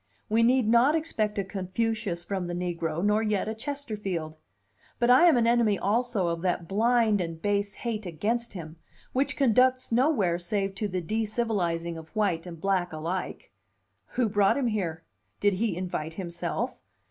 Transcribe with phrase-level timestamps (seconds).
[0.29, 4.33] We need not expect a Confucius from the negro, nor yet a Chesterfield;
[4.97, 8.77] but I am an enemy also of that blind and base hate against him,
[9.13, 13.51] which conducts nowhere save to the de civilizing of white and black alike.
[14.13, 15.03] Who brought him here?
[15.39, 16.79] Did he invite himself?